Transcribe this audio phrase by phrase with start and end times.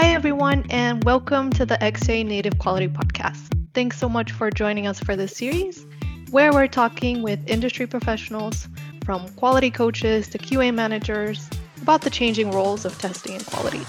[0.00, 3.52] Hi, everyone, and welcome to the XJ Native Quality Podcast.
[3.74, 5.84] Thanks so much for joining us for this series,
[6.30, 8.68] where we're talking with industry professionals,
[9.04, 11.50] from quality coaches to QA managers,
[11.82, 13.80] about the changing roles of testing and quality.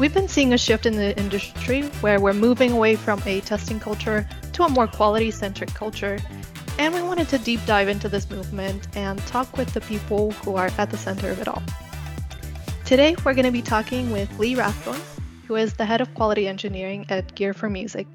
[0.00, 3.78] We've been seeing a shift in the industry where we're moving away from a testing
[3.78, 6.18] culture to a more quality centric culture.
[6.80, 10.56] And we wanted to deep dive into this movement and talk with the people who
[10.56, 11.62] are at the center of it all.
[12.84, 15.00] Today, we're going to be talking with Leigh Rathbone,
[15.46, 18.06] who is the head of quality engineering at Gear4Music.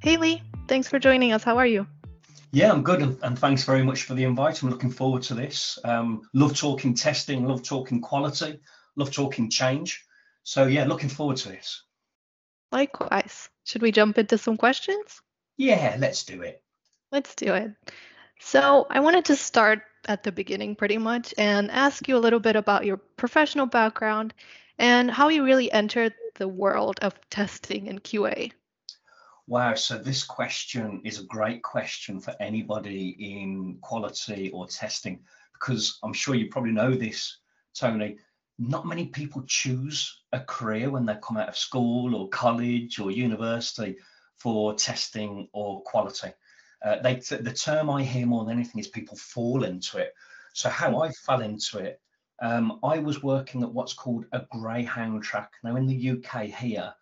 [0.00, 1.42] Hey, Leigh, thanks for joining us.
[1.42, 1.86] How are you?
[2.52, 4.62] Yeah, I'm good, and, thanks very much for the invite.
[4.62, 5.78] I'm looking forward to this.
[5.84, 8.60] Um, love talking testing, love talking quality,
[8.94, 10.04] love talking change.
[10.42, 11.82] So yeah, looking forward to this.
[12.72, 13.48] Likewise.
[13.64, 15.22] Should we jump into some questions?
[15.56, 16.62] Yeah, let's do it.
[17.10, 17.70] Let's do it.
[18.38, 22.40] So I wanted to start at the beginning pretty much and ask you a little
[22.40, 24.34] bit about your professional background
[24.78, 28.52] and how you really entered the world of testing and QA.
[29.46, 35.20] Wow, so this question is a great question for anybody in quality or testing
[35.54, 37.38] because I'm sure you probably know this,
[37.74, 38.18] Tony
[38.60, 43.10] not many people choose a career when they come out of school or college or
[43.10, 43.96] university
[44.36, 46.28] for testing or quality.
[46.82, 50.14] Uh, they, the term I hear more than anything is people fall into it.
[50.54, 52.00] So how I fell into it,
[52.42, 55.52] um, I was working at what's called a greyhound track.
[55.62, 56.92] Now in the UK here,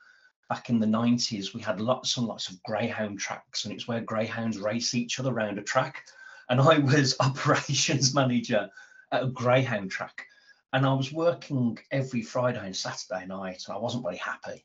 [0.48, 4.00] back in the 90s, we had lots and lots of greyhound tracks, and it's where
[4.00, 6.04] greyhounds race each other around a track.
[6.48, 8.68] And I was operations manager
[9.12, 10.26] at a greyhound track
[10.72, 14.64] and I was working every Friday and Saturday night, and I wasn't very happy.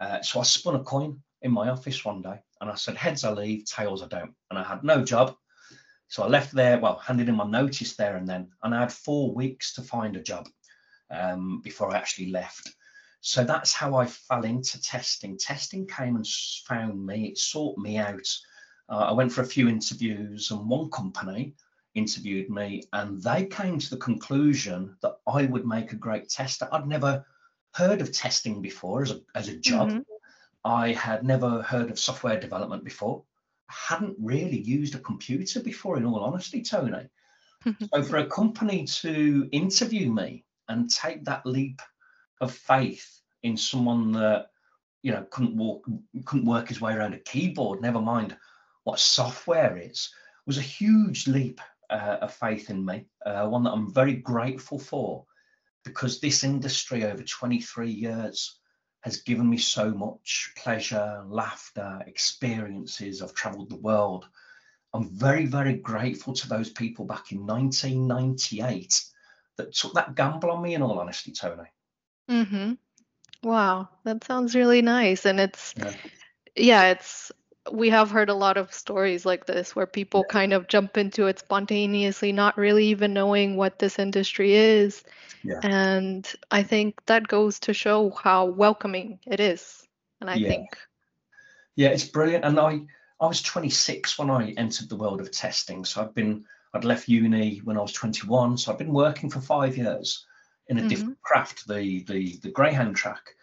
[0.00, 3.24] Uh, so I spun a coin in my office one day, and I said, "Heads
[3.24, 5.36] I leave, tails I don't." And I had no job,
[6.08, 6.78] so I left there.
[6.78, 10.16] Well, handed in my notice there and then, and I had four weeks to find
[10.16, 10.48] a job
[11.10, 12.74] um, before I actually left.
[13.20, 15.38] So that's how I fell into testing.
[15.38, 16.26] Testing came and
[16.66, 17.28] found me.
[17.28, 18.26] It sought me out.
[18.88, 21.54] Uh, I went for a few interviews, and one company
[21.94, 26.68] interviewed me, and they came to the conclusion that I would make a great tester.
[26.72, 27.24] I'd never
[27.74, 29.90] heard of testing before as a, as a job.
[29.90, 30.00] Mm-hmm.
[30.64, 33.24] I had never heard of software development before.
[33.70, 37.08] I hadn't really used a computer before, in all honesty, Tony.
[37.92, 41.80] so for a company to interview me and take that leap
[42.40, 44.46] of faith in someone that
[45.02, 45.86] you know couldn't walk
[46.24, 48.36] couldn't work his way around a keyboard never mind
[48.84, 50.10] what software is
[50.46, 51.60] was a huge leap
[51.90, 55.24] uh, a faith in me, uh, one that I'm very grateful for,
[55.84, 58.59] because this industry over 23 years
[59.00, 63.22] has given me so much pleasure, laughter, experiences.
[63.22, 64.26] I've traveled the world.
[64.92, 69.04] I'm very, very grateful to those people back in 1998
[69.56, 71.70] that took that gamble on me, in all honesty, Tony.
[72.28, 72.72] Mm-hmm.
[73.42, 75.24] Wow, that sounds really nice.
[75.24, 75.92] And it's, yeah,
[76.56, 77.32] yeah it's,
[77.72, 80.32] we have heard a lot of stories like this where people yeah.
[80.32, 85.02] kind of jump into it spontaneously, not really even knowing what this industry is.
[85.42, 85.60] Yeah.
[85.62, 89.86] And I think that goes to show how welcoming it is.
[90.20, 90.48] And I yeah.
[90.48, 90.68] think.
[91.76, 92.44] Yeah, it's brilliant.
[92.44, 92.80] And I,
[93.20, 95.84] I was 26 when I entered the world of testing.
[95.84, 96.44] So I've been,
[96.74, 98.58] I'd left uni when I was 21.
[98.58, 100.26] So I've been working for five years
[100.68, 100.88] in a mm-hmm.
[100.88, 103.34] different craft, the, the, the Greyhound track.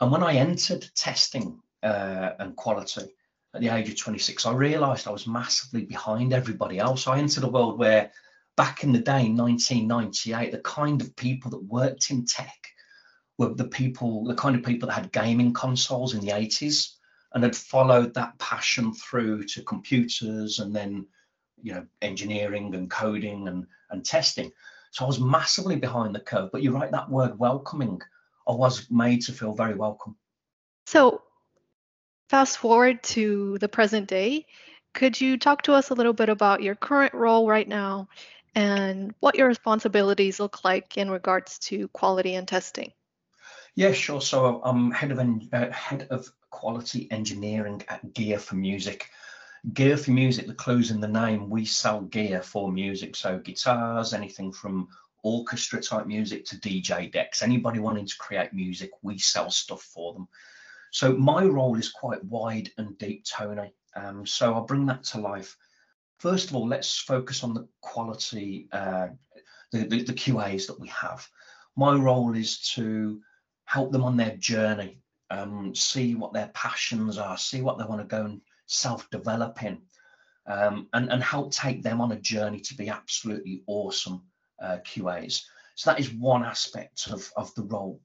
[0.00, 3.06] And when I entered testing uh, and quality,
[3.54, 7.06] at the age of 26, I realized I was massively behind everybody else.
[7.06, 8.10] I entered a world where
[8.56, 12.66] back in the day, 1998, the kind of people that worked in tech
[13.38, 16.94] were the people, the kind of people that had gaming consoles in the 80s
[17.32, 21.06] and had followed that passion through to computers and then,
[21.62, 24.50] you know, engineering and coding and, and testing.
[24.90, 26.50] So I was massively behind the curve.
[26.52, 28.00] But you're right, that word welcoming,
[28.48, 30.16] I was made to feel very welcome.
[30.86, 31.22] So
[32.28, 34.46] Fast forward to the present day,
[34.94, 38.08] could you talk to us a little bit about your current role right now
[38.54, 42.92] and what your responsibilities look like in regards to quality and testing?
[43.74, 44.20] Yeah, sure.
[44.20, 45.18] So I'm head of
[45.52, 49.02] uh, head of quality engineering at Gear4Music.
[49.72, 53.16] Gear for Music, the clues in the name, we sell gear for music.
[53.16, 54.88] So guitars, anything from
[55.22, 57.42] orchestra type music to DJ decks.
[57.42, 60.28] Anybody wanting to create music, we sell stuff for them.
[60.94, 63.74] So my role is quite wide and deep, Tony.
[63.96, 65.56] Um, so I'll bring that to life.
[66.20, 69.08] First of all, let's focus on the quality, uh,
[69.72, 71.26] the, the, the QAs that we have.
[71.74, 73.20] My role is to
[73.64, 75.00] help them on their journey,
[75.30, 79.82] um, see what their passions are, see what they want to go and self-develop in,
[80.46, 84.22] um, and, and help take them on a journey to be absolutely awesome
[84.62, 85.42] uh, QAs.
[85.74, 88.00] So that is one aspect of, of the role.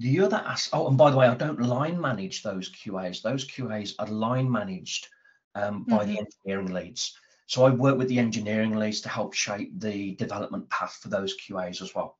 [0.00, 3.20] The other as oh, and by the way, I don't line manage those QAs.
[3.20, 5.08] Those QAs are line managed
[5.54, 6.12] um, by mm-hmm.
[6.12, 7.14] the engineering leads.
[7.46, 11.36] So I work with the engineering leads to help shape the development path for those
[11.36, 12.16] QAs as well.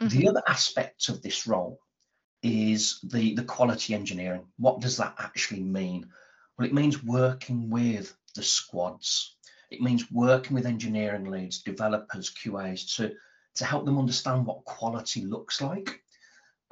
[0.00, 0.18] Mm-hmm.
[0.18, 1.78] The other aspect of this role
[2.42, 4.46] is the, the quality engineering.
[4.58, 6.08] What does that actually mean?
[6.58, 9.36] Well, it means working with the squads.
[9.70, 13.12] It means working with engineering leads, developers, QAs to,
[13.54, 16.00] to help them understand what quality looks like.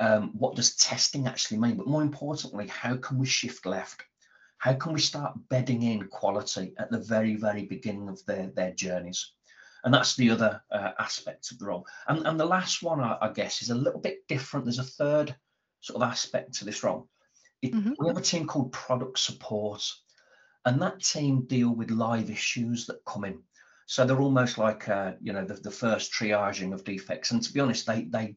[0.03, 1.77] Um, what does testing actually mean?
[1.77, 4.03] But more importantly, how can we shift left?
[4.59, 8.73] How can we start bedding in quality at the very, very beginning of their, their
[8.73, 9.33] journeys?
[9.85, 11.87] And that's the other uh, aspect of the role.
[12.09, 14.67] And, and the last one, I, I, guess, is a little bit different.
[14.67, 15.37] There's a third
[15.81, 17.09] sort of aspect to this role.
[17.63, 17.93] It, mm-hmm.
[18.01, 19.89] We have a team called product support,
[20.65, 23.41] and that team deal with live issues that come in.
[23.87, 27.31] So they're almost like, uh, you know, the, the first triaging of defects.
[27.31, 28.37] And to be honest, they they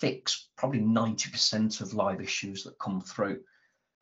[0.00, 3.40] fix probably 90% of live issues that come through.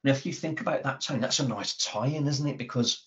[0.03, 2.59] Now, if you think about that, Tony, that's a nice tie-in, isn't it?
[2.59, 3.07] Because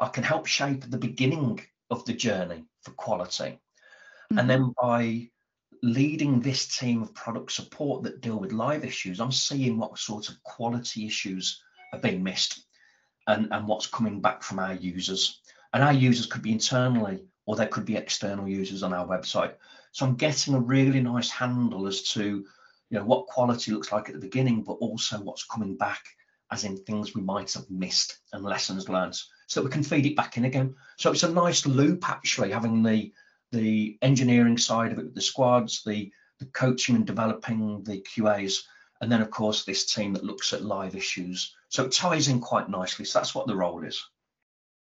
[0.00, 3.44] I can help shape the beginning of the journey for quality.
[4.32, 4.38] Mm-hmm.
[4.38, 5.30] And then by
[5.82, 10.28] leading this team of product support that deal with live issues, I'm seeing what sort
[10.28, 11.62] of quality issues
[11.92, 12.64] are being missed
[13.26, 15.40] and, and what's coming back from our users.
[15.72, 19.54] And our users could be internally or there could be external users on our website.
[19.96, 22.44] So I'm getting a really nice handle as to
[22.90, 26.04] you know what quality looks like at the beginning, but also what's coming back
[26.52, 30.04] as in things we might have missed and lessons learned so that we can feed
[30.04, 30.74] it back in again.
[30.98, 33.10] So it's a nice loop actually having the
[33.52, 38.64] the engineering side of it with the squads, the the coaching and developing the QAs,
[39.00, 41.56] and then of course this team that looks at live issues.
[41.70, 43.06] So it ties in quite nicely.
[43.06, 44.04] So that's what the role is.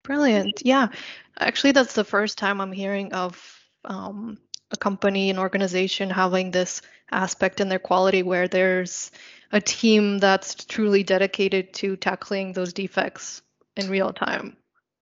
[0.02, 0.62] Brilliant.
[0.64, 0.88] Yeah,
[1.38, 3.40] actually, that's the first time I'm hearing of
[3.84, 4.38] um,
[4.70, 9.10] a company, an organization having this aspect in their quality where there's
[9.52, 13.42] a team that's truly dedicated to tackling those defects
[13.76, 14.56] in real time.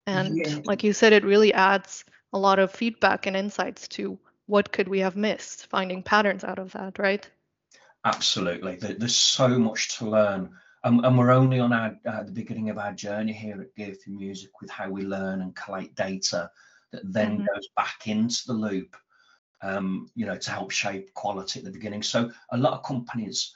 [0.06, 0.58] And yeah.
[0.64, 4.88] like you said, it really adds a lot of feedback and insights to what could
[4.88, 7.28] we have missed, finding patterns out of that, right?
[8.04, 8.76] Absolutely.
[8.76, 10.50] There's so much to learn.
[10.84, 14.48] Um, and we're only on our, uh, the beginning of our journey here at Gear4Music
[14.60, 16.50] with how we learn and collate data
[16.90, 17.46] that then mm-hmm.
[17.54, 18.96] goes back into the loop,
[19.62, 22.02] um, you know, to help shape quality at the beginning.
[22.02, 23.54] So a lot of companies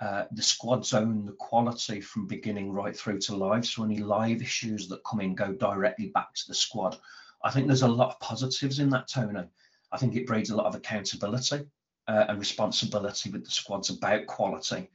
[0.00, 3.64] uh, the squads own the quality from beginning right through to live.
[3.64, 6.98] So any live issues that come in go directly back to the squad.
[7.42, 9.44] I think there's a lot of positives in that, Tony.
[9.92, 11.66] I think it breeds a lot of accountability
[12.08, 14.90] uh, and responsibility with the squads about quality.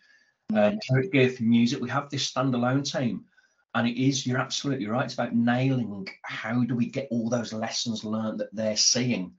[0.53, 3.25] Uh, Gear4Music, we have this standalone team,
[3.73, 7.53] and it is, you're absolutely right, it's about nailing how do we get all those
[7.53, 9.33] lessons learned that they're seeing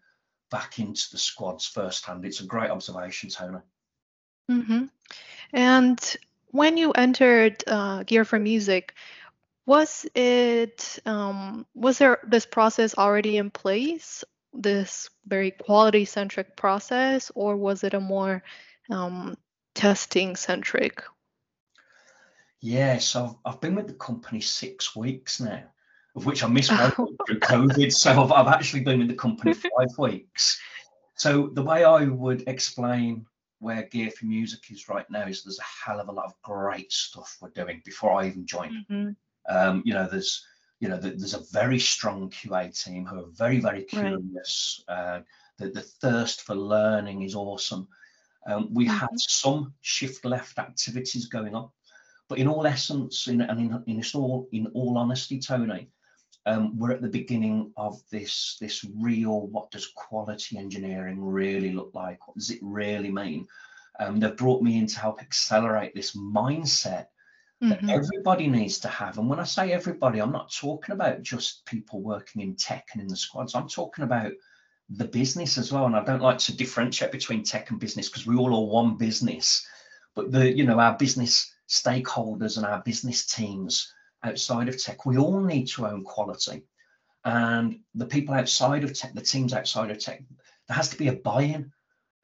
[0.52, 2.24] back into the squads firsthand.
[2.24, 3.58] It's a great observation, Tony.
[4.48, 4.84] Mm-hmm.
[5.52, 6.16] And
[6.48, 8.90] when you entered uh, Gear4Music,
[9.66, 17.32] was it um, was there this process already in place, this very quality centric process,
[17.34, 18.42] or was it a more
[18.90, 19.36] um,
[19.74, 21.02] testing centric?
[22.60, 25.62] Yes, so I've, I've been with the company six weeks now,
[26.14, 26.70] of which I missed
[27.26, 27.92] through COVID.
[27.92, 30.60] So I've, I've actually been with the company five weeks.
[31.14, 33.26] So the way I would explain
[33.60, 37.38] where Gear4Music is right now is there's a hell of a lot of great stuff
[37.40, 38.84] we're doing before I even joined.
[38.90, 39.54] Mm-hmm.
[39.54, 40.44] Um, you know, there's
[40.82, 44.82] you know, there's a very strong QA team who are very, very curious.
[44.88, 44.96] Right.
[44.96, 45.20] Uh,
[45.56, 47.86] the, the thirst for learning is awesome.
[48.48, 48.96] Um, we mm-hmm.
[48.96, 51.70] had some shift left activities going on,
[52.28, 55.88] but in all essence, in, and in, in all in all honesty, Tony,
[56.46, 61.92] um, we're at the beginning of this this real what does quality engineering really look
[61.94, 62.26] like?
[62.26, 63.46] What does it really mean?
[64.00, 67.06] Um, they've brought me in to help accelerate this mindset
[67.60, 67.90] that mm-hmm.
[67.90, 69.18] everybody needs to have.
[69.18, 73.02] And when i say everybody i'm not talking about just people working in tech and
[73.02, 73.54] in the squads.
[73.54, 74.32] I'm talking about
[74.90, 75.86] the business as well.
[75.86, 78.96] And i don't like to differentiate between tech and business because we all are one
[78.96, 79.64] business.
[80.16, 83.92] But the you know our business stakeholders and our business teams
[84.24, 85.06] outside of tech.
[85.06, 86.62] We all need to own quality.
[87.24, 90.22] And the people outside of tech, the teams outside of tech,
[90.68, 91.72] there has to be a buy-in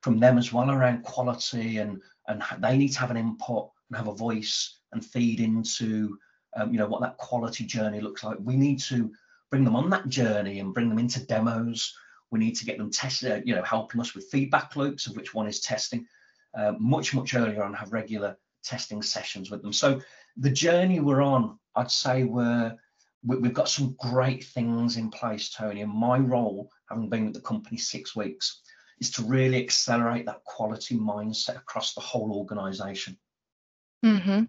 [0.03, 3.97] from them as well around quality and and they need to have an input and
[3.97, 6.19] have a voice and feed into
[6.57, 8.37] um, you know what that quality journey looks like.
[8.41, 9.13] We need to
[9.51, 11.95] bring them on that journey and bring them into demos.
[12.31, 15.33] We need to get them tested, you know, helping us with feedback loops, of which
[15.33, 16.07] one is testing,
[16.55, 19.73] uh, much much earlier and have regular testing sessions with them.
[19.73, 20.01] So
[20.37, 22.77] the journey we're on I'd say we're
[23.25, 25.83] we've got some great things in place, Tony.
[25.83, 28.63] And my role, having been with the company six weeks,
[29.01, 33.17] is to really accelerate that quality mindset across the whole organization.
[34.05, 34.45] Mm-hmm.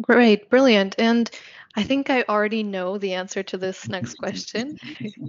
[0.00, 0.96] Great, brilliant.
[0.98, 1.30] And
[1.76, 4.78] I think I already know the answer to this next question.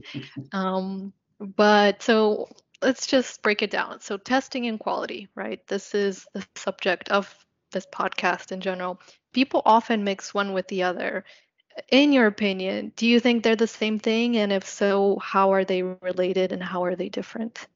[0.51, 2.49] um, but so
[2.81, 3.99] let's just break it down.
[4.01, 5.65] So, testing and quality, right?
[5.67, 7.33] This is the subject of
[7.71, 8.99] this podcast in general.
[9.35, 11.25] People often mix one with the other.
[11.91, 14.37] In your opinion, do you think they're the same thing?
[14.37, 17.67] And if so, how are they related and how are they different?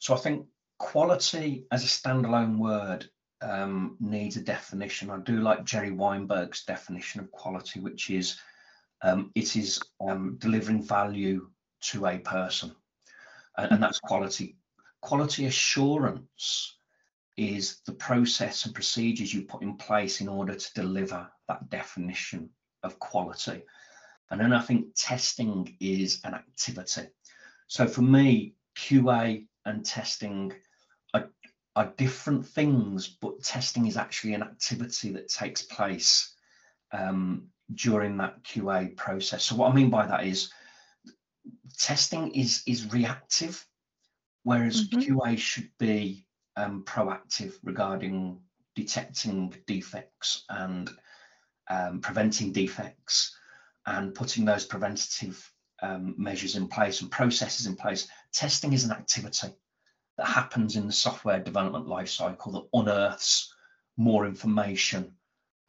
[0.00, 0.46] So, I think
[0.76, 3.08] quality as a standalone word
[3.40, 5.08] um, needs a definition.
[5.08, 8.38] I do like Jerry Weinberg's definition of quality, which is
[9.00, 11.48] um, it is um, delivering value
[11.84, 12.76] to a person,
[13.56, 14.58] and, and that's quality.
[15.00, 16.76] Quality assurance
[17.36, 22.50] is the process and procedures you put in place in order to deliver that definition
[22.82, 23.62] of quality.
[24.30, 27.08] And then I think testing is an activity.
[27.66, 30.52] So for me, QA and testing
[31.76, 36.34] are different things, but testing is actually an activity that takes place
[36.92, 39.44] um, during that QA process.
[39.44, 40.52] So what I mean by that is
[41.78, 43.64] testing is is reactive,
[44.44, 45.00] whereas mm-hmm.
[45.00, 46.23] QA should be
[46.56, 48.40] um, proactive regarding
[48.74, 50.90] detecting defects and
[51.68, 53.36] um, preventing defects
[53.86, 55.50] and putting those preventative
[55.82, 58.08] um, measures in place and processes in place.
[58.32, 59.48] Testing is an activity
[60.16, 63.52] that happens in the software development lifecycle that unearths
[63.96, 65.12] more information.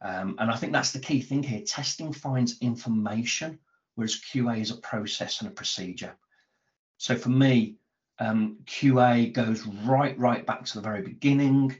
[0.02, 1.62] Um, and I think that's the key thing here.
[1.66, 3.58] Testing finds information,
[3.94, 6.16] whereas QA is a process and a procedure.
[6.98, 7.76] So for me,
[8.18, 11.76] um, QA goes right, right back to the very beginning.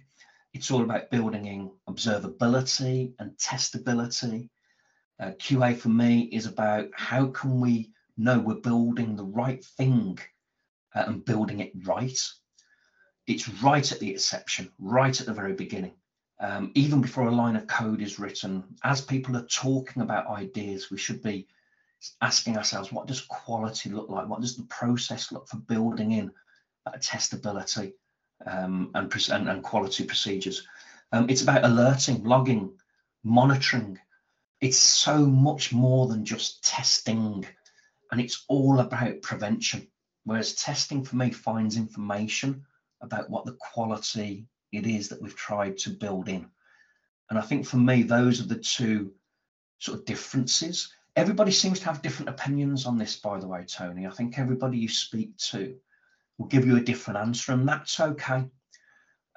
[0.53, 4.49] It's all about building in observability and testability.
[5.19, 10.19] Uh, QA for me is about how can we know we're building the right thing
[10.95, 12.19] uh, and building it right
[13.27, 15.95] it's right at the exception, right at the very beginning.
[16.39, 20.91] Um, even before a line of code is written, as people are talking about ideas,
[20.91, 21.49] we should be
[22.21, 24.29] asking ourselves, what does quality look like?
[24.29, 26.31] What does the process look for building in
[26.99, 27.93] testability
[28.45, 30.67] um, and, and, and, quality procedures?
[31.13, 32.73] Um, it's about alerting, logging,
[33.25, 33.99] monitoring.
[34.61, 37.45] It's so much more than just testing,
[38.11, 39.87] and it's all about prevention.
[40.25, 42.65] Whereas testing for me finds information
[43.01, 46.47] about what the quality it is that we've tried to build in.
[47.31, 49.13] And I think for me, those are the two
[49.79, 50.93] sort of differences.
[51.17, 54.07] Everybody seems to have different opinions on this, by the way, Tony.
[54.07, 55.75] I think everybody you speak to
[56.37, 58.45] will give you a different answer, and that's okay.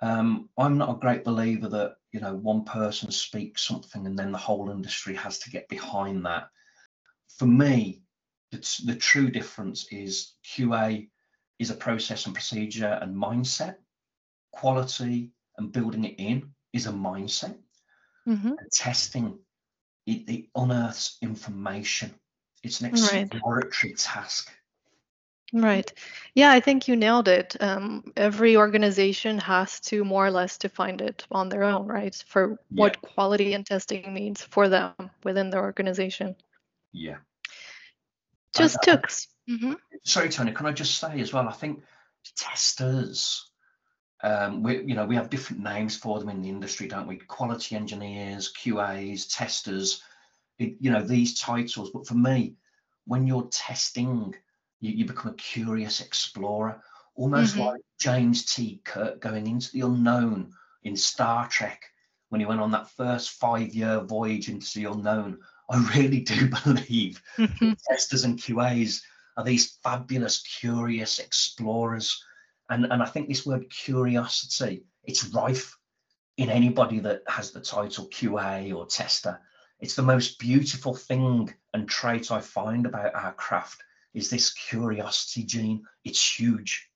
[0.01, 4.31] Um, I'm not a great believer that you know one person speaks something and then
[4.31, 6.49] the whole industry has to get behind that.
[7.37, 8.01] For me,
[8.51, 11.09] the, the true difference is QA
[11.59, 13.75] is a process and procedure and mindset.
[14.51, 17.57] Quality and building it in is a mindset.
[18.27, 18.47] Mm-hmm.
[18.47, 19.39] And testing,
[20.09, 22.13] it, it, unearths information.
[22.63, 23.97] It's an exploratory right.
[23.97, 24.51] task.
[25.51, 25.91] Right.
[26.35, 27.55] Yeah, I think you nailed it.
[27.59, 32.15] Um, every organization has to more or less define it on their own, right?
[32.27, 36.35] For what quality and testing means for them within their organization.
[36.91, 37.17] Yeah.
[38.53, 39.09] Just I, took
[39.49, 39.73] Mm-hmm.
[40.03, 40.51] Sorry, Tony.
[40.51, 41.47] Can I just say as well?
[41.47, 41.81] I think
[42.35, 43.48] testers.
[44.21, 47.17] Um, we, you know, we have different names for them in the industry, don't we?
[47.17, 50.03] Quality engineers, QAs, testers.
[50.57, 51.91] It, you know these titles.
[51.91, 52.55] But for me,
[53.05, 54.35] when you're testing,
[54.81, 56.81] you, you become a curious explorer,
[57.15, 57.63] almost mm-hmm.
[57.63, 58.81] like James T.
[58.83, 60.51] Kirk going into the unknown
[60.83, 61.81] in Star Trek
[62.29, 65.39] when he went on that first five-year voyage into the unknown.
[65.69, 67.21] I really do believe
[67.89, 69.01] testers and QAs
[69.37, 72.23] are these fabulous, curious explorers.
[72.69, 75.77] And, and I think this word curiosity, it's rife
[76.37, 79.39] in anybody that has the title QA or tester.
[79.79, 83.81] It's the most beautiful thing and trait I find about our craft
[84.13, 85.83] is this curiosity gene.
[86.03, 86.89] It's huge.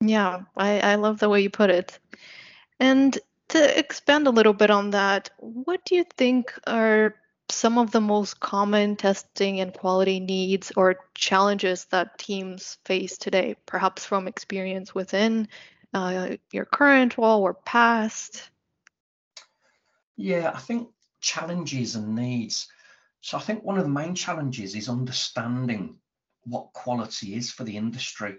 [0.00, 1.98] Yeah, I, I love the way you put it.
[2.80, 7.14] And to expand a little bit on that, what do you think are
[7.50, 13.56] some of the most common testing and quality needs or challenges that teams face today,
[13.66, 15.48] perhaps from experience within
[15.92, 18.50] uh, your current role or past?
[20.16, 20.88] Yeah, I think
[21.20, 22.68] challenges and needs.
[23.20, 25.96] So I think one of the main challenges is understanding
[26.44, 28.36] what quality is for the industry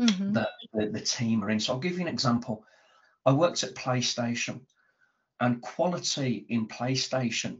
[0.00, 0.32] mm-hmm.
[0.32, 1.60] that the, the team are in.
[1.60, 2.64] So I'll give you an example.
[3.26, 4.62] I worked at PlayStation,
[5.42, 7.58] and quality in PlayStation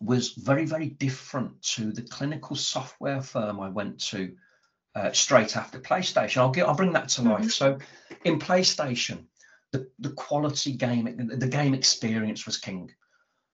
[0.00, 4.34] was very, very different to the clinical software firm I went to
[4.94, 6.38] uh, straight after PlayStation.
[6.38, 7.40] I'll get I'll bring that to life.
[7.40, 7.48] Mm-hmm.
[7.48, 7.78] So
[8.24, 9.24] in PlayStation,
[9.72, 12.90] the, the quality game the game experience was king.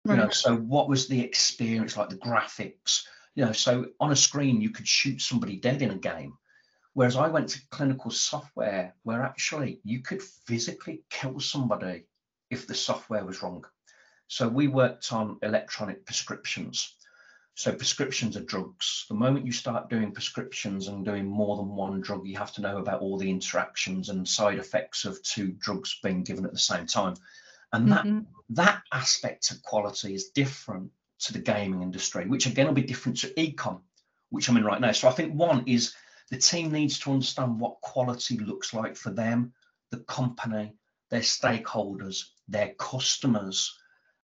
[0.06, 3.04] You know, so what was the experience like the graphics?
[3.34, 6.34] You know, so on a screen you could shoot somebody dead in a game.
[6.92, 12.04] Whereas I went to clinical software where actually you could physically kill somebody
[12.50, 13.64] if the software was wrong.
[14.28, 16.94] So we worked on electronic prescriptions.
[17.56, 19.06] So prescriptions are drugs.
[19.08, 22.60] The moment you start doing prescriptions and doing more than one drug, you have to
[22.60, 26.58] know about all the interactions and side effects of two drugs being given at the
[26.58, 27.14] same time.
[27.72, 28.20] And that mm-hmm.
[28.50, 30.90] that aspect of quality is different
[31.20, 33.80] to the gaming industry, which again will be different to ecom,
[34.30, 34.92] which I'm in right now.
[34.92, 35.94] So I think one is
[36.30, 39.52] the team needs to understand what quality looks like for them,
[39.90, 40.74] the company,
[41.10, 43.76] their stakeholders, their customers,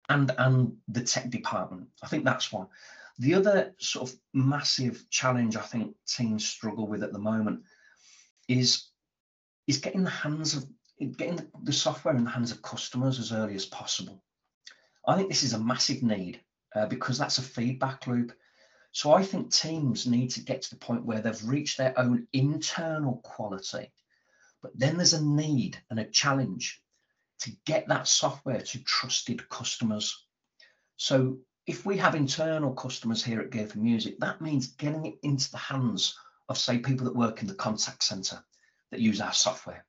[0.08, 1.88] and and the tech department.
[2.02, 2.68] I think that's one.
[3.18, 7.62] The other sort of massive challenge I think teams struggle with at the moment
[8.48, 8.88] is
[9.66, 10.66] is getting the hands of
[11.16, 14.22] getting the, software in the hands of customers as early as possible.
[15.06, 16.40] I think this is a massive need
[16.74, 18.32] uh, because that's a feedback loop.
[18.92, 22.28] So I think teams need to get to the point where they've reached their own
[22.32, 23.90] internal quality,
[24.62, 26.80] but then there's a need and a challenge
[27.40, 30.24] to get that software to trusted customers.
[30.96, 35.58] So if we have internal customers here at Gear4Music, that means getting it into the
[35.58, 38.42] hands of, say, people that work in the contact center
[38.90, 39.84] that use our software,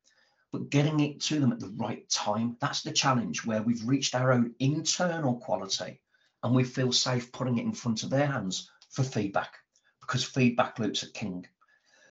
[0.51, 2.57] but getting it to them at the right time.
[2.61, 6.01] That's the challenge where we've reached our own internal quality
[6.43, 9.55] and we feel safe putting it in front of their hands for feedback
[9.99, 11.45] because feedback loops are king.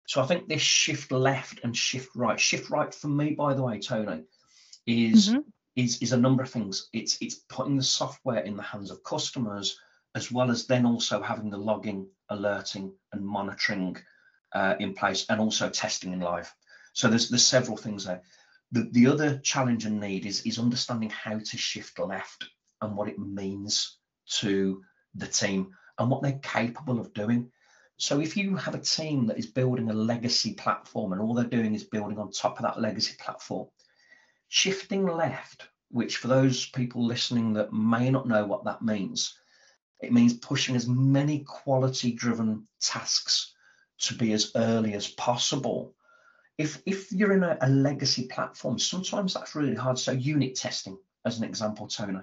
[0.07, 3.63] So I think this shift left and shift right, shift right for me, by the
[3.63, 4.25] way, Tony,
[4.87, 5.41] is mm-hmm
[5.77, 6.89] is, is a number of things.
[6.93, 9.79] It's it's putting the software in the hands of customers
[10.15, 13.97] as well as then also having the logging, alerting, and monitoring
[14.53, 16.53] uh, in place, and also testing in live.
[16.93, 18.23] So there's there's several things there.
[18.73, 22.45] The the other challenge and need is is understanding how to shift left
[22.81, 23.99] and what it means
[24.39, 24.83] to
[25.17, 27.51] the team and what they're capable of doing.
[27.97, 31.45] So if you have a team that is building a legacy platform and all they're
[31.45, 33.69] doing is building on top of that legacy platform,
[34.55, 39.37] Shifting left, which for those people listening that may not know what that means,
[40.01, 43.53] it means pushing as many quality driven tasks
[44.03, 45.97] to be as early as possible.
[46.57, 49.99] If, if you're in a, a legacy platform, sometimes that's really hard.
[49.99, 52.21] So unit testing, as an example, Tony.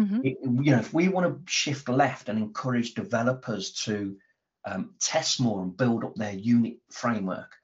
[0.00, 0.20] Mm-hmm.
[0.24, 4.16] It, you know, if we want to shift left and encourage developers to
[4.64, 7.54] um, test more and build up their unit framework,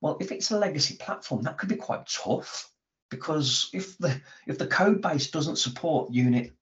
[0.00, 2.72] well, if it's a legacy platform, that could be quite tough
[3.10, 6.52] because if the if the code base doesn't support unit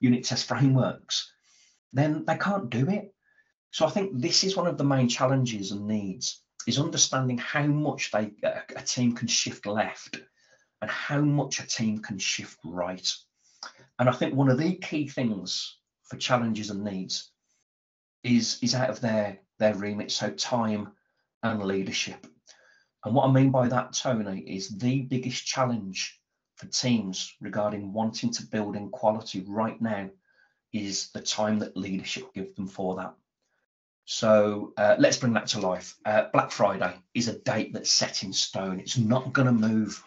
[0.00, 1.32] unit test frameworks,
[1.92, 3.14] then they can't do it.
[3.70, 7.66] So I think this is one of the main challenges and needs is understanding how
[7.66, 10.20] much they a team can shift left
[10.80, 13.08] and how much a team can shift right.
[13.98, 17.30] And I think one of the key things for challenges and needs
[18.22, 20.10] is is out of their their remit.
[20.10, 20.92] So time
[21.42, 22.26] and leadership.
[23.04, 26.20] And what I mean by that, Tony, is the biggest challenge
[26.56, 30.08] for teams regarding wanting to build in quality right now
[30.72, 33.14] is the time that leadership give them for that.
[34.04, 35.96] So uh, let's bring that to life.
[36.04, 38.80] Uh, Black Friday is a date that's set in stone.
[38.80, 40.02] It's not going to move.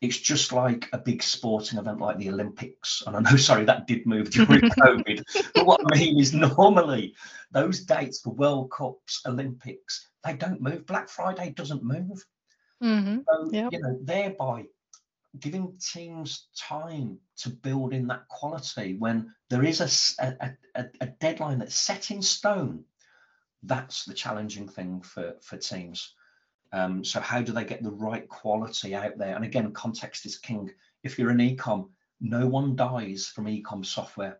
[0.00, 3.02] It's just like a big sporting event like the Olympics.
[3.06, 5.52] And I know, sorry, that did move during COVID.
[5.54, 7.14] But what I mean is, normally
[7.50, 10.86] those dates for World Cups, Olympics, they don't move.
[10.86, 12.24] Black Friday doesn't move.
[12.82, 13.18] Mm-hmm.
[13.28, 13.72] So, yep.
[13.72, 14.66] you know, thereby
[15.38, 19.80] giving teams time to build in that quality when there is
[20.20, 22.84] a, a, a, a deadline that's set in stone.
[23.62, 26.14] That's the challenging thing for, for teams.
[26.72, 29.36] Um, so how do they get the right quality out there?
[29.36, 30.70] And again, context is king.
[31.02, 34.38] If you're an ecom, no one dies from ecom software.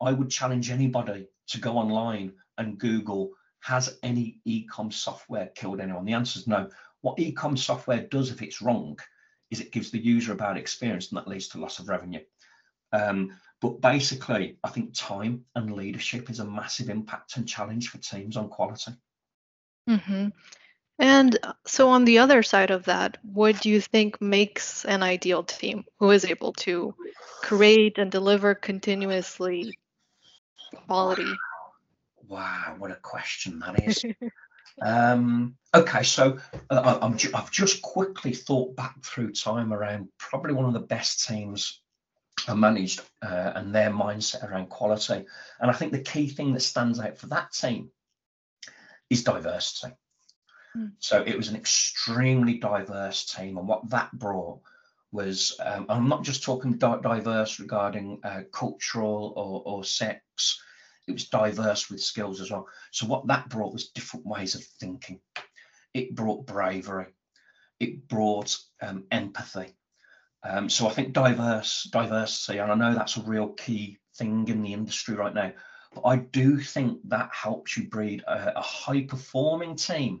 [0.00, 3.32] I would challenge anybody to go online and Google
[3.64, 6.04] has any ecom software killed anyone?
[6.04, 6.68] The answer is no.
[7.00, 8.98] What ecom software does if it's wrong
[9.50, 12.20] is it gives the user a bad experience and that leads to loss of revenue.
[12.92, 17.96] Um, but basically, I think time and leadership is a massive impact and challenge for
[17.96, 18.92] teams on quality.
[19.88, 20.28] Mm-hmm.
[20.98, 25.02] And uh, so, on the other side of that, what do you think makes an
[25.02, 26.94] ideal team who is able to
[27.40, 29.78] create and deliver continuously
[30.86, 31.32] quality
[32.28, 34.04] Wow, what a question that is.
[34.82, 36.38] um, okay, so
[36.70, 40.80] uh, I'm ju- I've just quickly thought back through time around probably one of the
[40.80, 41.80] best teams
[42.46, 45.24] I managed uh, and their mindset around quality.
[45.60, 47.90] And I think the key thing that stands out for that team
[49.10, 49.94] is diversity.
[50.76, 50.92] Mm.
[50.98, 54.60] So it was an extremely diverse team, and what that brought
[55.12, 60.60] was um, I'm not just talking diverse regarding uh, cultural or, or sex.
[61.06, 62.66] It was diverse with skills as well.
[62.90, 65.20] So what that brought was different ways of thinking.
[65.92, 67.12] It brought bravery.
[67.78, 69.74] It brought um, empathy.
[70.42, 74.62] Um, so I think diverse diversity, and I know that's a real key thing in
[74.62, 75.52] the industry right now.
[75.94, 80.20] But I do think that helps you breed a, a high performing team,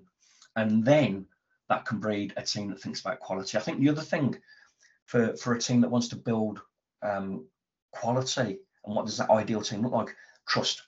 [0.56, 1.26] and then
[1.68, 3.58] that can breed a team that thinks about quality.
[3.58, 4.36] I think the other thing
[5.06, 6.60] for for a team that wants to build
[7.02, 7.46] um,
[7.92, 10.14] quality and what does that ideal team look like?
[10.46, 10.82] Trust.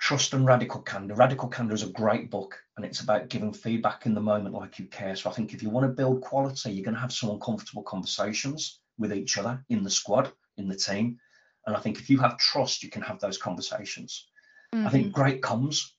[0.00, 1.14] Trust and Radical Candor.
[1.14, 4.78] Radical Candor is a great book and it's about giving feedback in the moment like
[4.78, 5.14] you care.
[5.14, 7.84] So I think if you want to build quality, you're going to have some uncomfortable
[7.84, 11.18] conversations with each other in the squad, in the team.
[11.66, 14.26] And I think if you have trust, you can have those conversations.
[14.74, 14.86] Mm-hmm.
[14.86, 15.20] I think mm-hmm.
[15.20, 15.92] great comms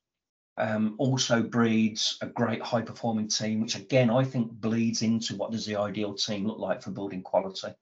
[0.58, 5.52] um, also breeds a great high performing team, which again, I think bleeds into what
[5.52, 7.74] does the ideal team look like for building quality.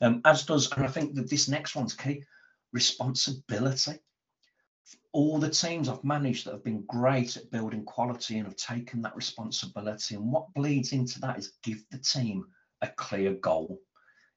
[0.00, 2.24] Um, as does, and I think that this next one's key,
[2.72, 3.98] responsibility.
[5.12, 9.02] All the teams I've managed that have been great at building quality and have taken
[9.02, 10.14] that responsibility.
[10.14, 12.46] And what bleeds into that is give the team
[12.82, 13.80] a clear goal.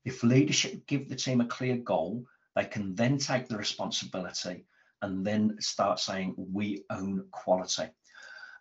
[0.05, 2.25] If leadership give the team a clear goal,
[2.55, 4.65] they can then take the responsibility
[5.01, 7.89] and then start saying we own quality.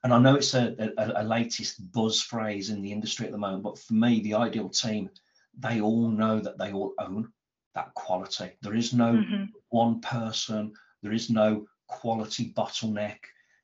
[0.05, 3.39] And I know it's a, a, a, latest buzz phrase in the industry at the
[3.39, 5.09] moment, but for me, the ideal team,
[5.57, 7.33] they all know that they all own
[7.75, 8.51] that quality.
[8.63, 9.45] There is no mm-hmm.
[9.69, 11.67] one person, there is no
[12.01, 13.19] quality bottleneck.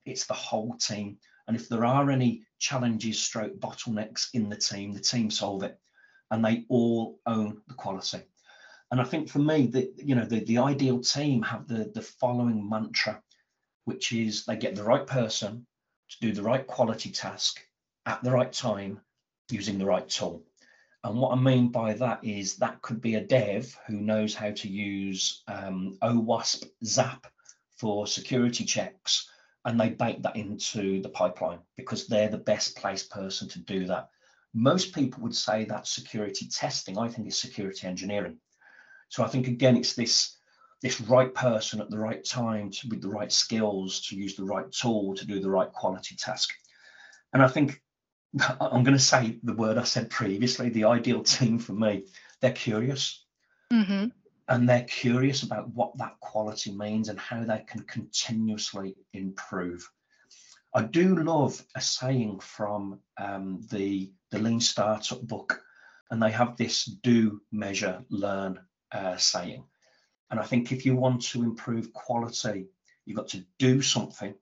[0.05, 1.19] It's the whole team.
[1.47, 5.79] And if there are any challenges, stroke bottlenecks in the team, the team solve it.
[6.31, 8.23] And they all own the quality.
[8.91, 12.03] And I think for me, the you know the, the ideal team have the the
[12.03, 13.23] following mantra,
[13.85, 15.67] which is they get the right person
[16.11, 17.61] to do the right quality task
[18.07, 19.01] at the right time
[19.51, 20.45] using the right tool.
[21.05, 24.51] And what I mean by that is that could be a dev who knows how
[24.51, 27.27] to use um, OWASP ZAP
[27.79, 29.31] for security checks,
[29.65, 33.87] and they bake that into the pipeline because they're the best placed person to do
[33.87, 34.09] that.
[34.55, 38.39] Most people would say that security testing, I think, is security engineering.
[39.09, 40.37] So I think again, it's this
[40.81, 44.45] this right person at the right time to, with the right skills to use the
[44.45, 46.51] right tool to do the right quality task.
[47.33, 47.83] And I think
[48.61, 50.69] I'm going to say the word I said previously.
[50.69, 52.05] The ideal team for me,
[52.41, 53.25] they're curious.
[53.73, 54.07] Mm-hmm.
[54.49, 59.89] And they're curious about what that quality means and how they can continuously improve.
[60.75, 65.63] I do love a saying from um, the, the Lean Startup book,
[66.11, 68.59] and they have this do, measure, learn
[68.93, 69.65] uh, saying.
[70.31, 72.69] And I think if you want to improve quality,
[73.05, 74.35] you've got to do something,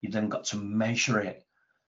[0.00, 1.44] you've then got to measure it,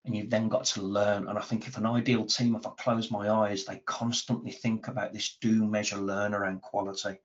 [0.06, 1.28] and you've then got to learn.
[1.28, 4.88] And I think if an ideal team, if I close my eyes, they constantly think
[4.88, 7.20] about this do, measure, learn around quality.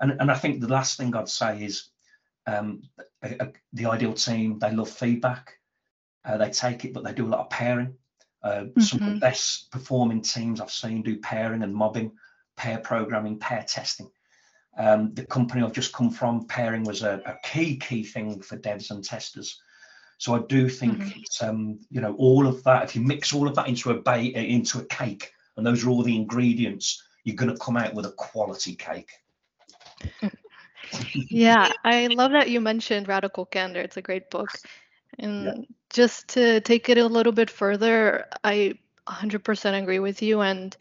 [0.00, 1.88] And, and I think the last thing I'd say is
[2.46, 2.82] um,
[3.22, 5.58] a, a, the ideal team, they love feedback.
[6.24, 7.94] Uh, they take it, but they do a lot of pairing.
[8.42, 8.80] Uh, mm-hmm.
[8.80, 9.20] Some of the mm-hmm.
[9.20, 12.12] best performing teams I've seen do pairing and mobbing
[12.56, 14.10] pair programming, pair testing.
[14.76, 18.56] Um, the company I've just come from, pairing was a, a, key, key thing for
[18.56, 19.60] devs and testers.
[20.18, 21.20] So I do think mm-hmm.
[21.20, 22.84] it's, um, you know, all of that.
[22.84, 25.90] If you mix all of that into a ba- into a cake, and those are
[25.90, 29.10] all the ingredients, you're going to come out with a quality cake.
[31.14, 33.80] Yeah, I love that you mentioned Radical Candor.
[33.80, 34.50] It's a great book.
[35.18, 35.52] And yeah.
[35.90, 38.74] just to take it a little bit further, I
[39.06, 40.40] 100% agree with you.
[40.40, 40.76] And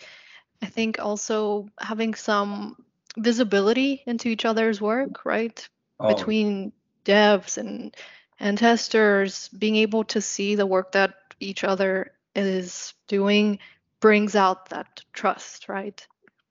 [0.61, 2.77] I think also having some
[3.17, 5.67] visibility into each other's work, right?
[5.99, 6.13] Oh.
[6.13, 6.71] Between
[7.05, 7.95] devs and
[8.39, 13.59] and testers, being able to see the work that each other is doing
[13.99, 16.05] brings out that trust, right?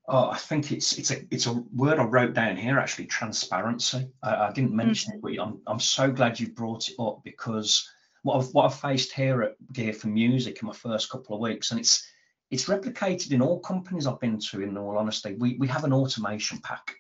[0.08, 3.06] Oh, I think it's it's a it's a word I wrote down here actually.
[3.06, 4.08] Transparency.
[4.22, 5.28] I, I didn't mention mm-hmm.
[5.28, 7.88] it, but I'm I'm so glad you brought it up because
[8.22, 11.78] what I've what I've faced here at Gear4Music in my first couple of weeks, and
[11.78, 12.04] it's
[12.50, 15.34] it's replicated in all companies I've been to, in all honesty.
[15.38, 16.94] We, we have an automation pack,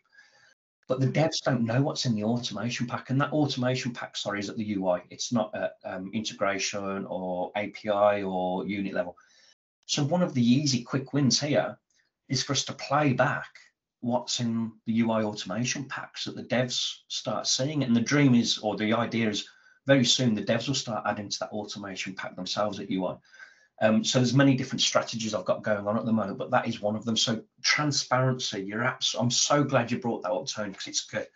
[0.88, 3.10] but the devs don't know what's in the automation pack.
[3.10, 5.02] And that automation pack, sorry, is at the UI.
[5.10, 9.14] It's not at um, integration or API or unit level.
[9.84, 11.78] So one of the easy quick wins here
[12.32, 13.50] is for us to play back
[14.00, 17.84] what's in the UI automation packs that the devs start seeing.
[17.84, 19.46] And the dream is, or the idea is
[19.86, 23.16] very soon the devs will start adding to that automation pack themselves at UI.
[23.82, 26.66] Um, so there's many different strategies I've got going on at the moment, but that
[26.66, 27.18] is one of them.
[27.18, 31.26] So transparency, you're abs- I'm so glad you brought that up, Tony, because it's good.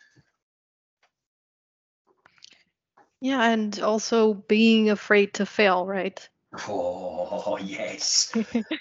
[3.20, 6.26] Yeah, and also being afraid to fail, right?
[6.68, 8.32] Oh yes,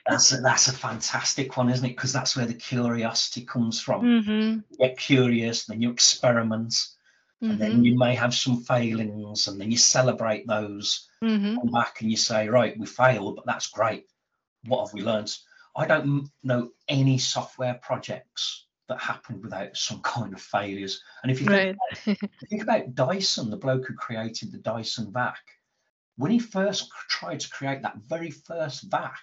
[0.07, 1.95] that's a, that's a fantastic one, isn't it?
[1.95, 4.03] Because that's where the curiosity comes from.
[4.03, 4.59] Mm-hmm.
[4.69, 6.75] You get curious, then you experiment,
[7.41, 7.59] and Mm-hmm.
[7.59, 11.09] then you may have some failings, and then you celebrate those.
[11.23, 11.57] Mm-hmm.
[11.57, 14.05] Come back and you say, right, we failed, but that's great.
[14.65, 15.35] What have we learned?
[15.75, 21.01] I don't know any software projects that happened without some kind of failures.
[21.23, 22.17] And if you think Right.
[22.49, 25.39] Think about Dyson, the bloke who created the Dyson vac.
[26.17, 29.19] When he first tried to create that very first vac,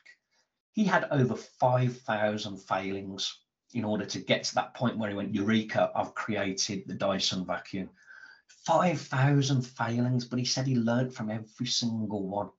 [0.73, 3.39] he had over 5,000 failings
[3.75, 7.47] in order to get to that point where he went, Eureka, I've created the Dyson
[7.47, 7.91] vacuum.
[8.67, 12.51] 5,000 failings, but he said he learned from every single one.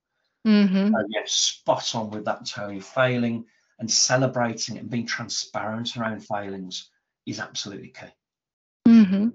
[0.45, 0.91] Mm-hmm.
[0.91, 2.79] So, yeah, spot on with that, Tony.
[2.79, 3.45] Failing
[3.79, 6.89] and celebrating and being transparent around failings
[7.25, 8.07] is absolutely key.
[8.87, 9.29] Mm-hmm.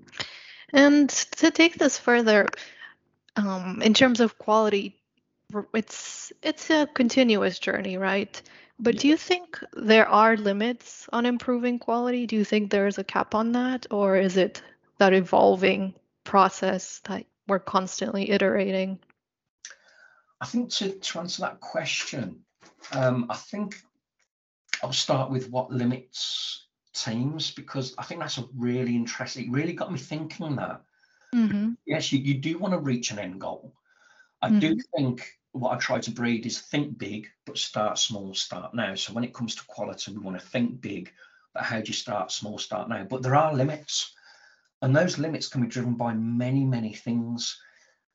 [0.74, 2.46] And to take this further,
[3.38, 5.00] um, in terms of quality,
[5.74, 8.40] it's it's a continuous journey, right?
[8.80, 12.26] But do you think there are limits on improving quality?
[12.26, 14.62] Do you think there is a cap on that, or is it
[14.98, 18.98] that evolving process that we're constantly iterating?
[20.40, 22.40] I think to, to answer that question,
[22.92, 23.82] um, I think
[24.82, 29.46] I'll start with what limits teams because I think that's a really interesting.
[29.46, 30.82] It really got me thinking that
[31.34, 31.72] Mm-hmm.
[31.86, 33.74] yes, you, you do want to reach an end goal.
[34.40, 38.74] I do think what I try to breed is think big, but start small, start
[38.74, 38.94] now.
[38.94, 41.12] So when it comes to quality, we want to think big,
[41.54, 43.04] but how do you start small, start now?
[43.04, 44.14] But there are limits,
[44.80, 47.60] and those limits can be driven by many, many things.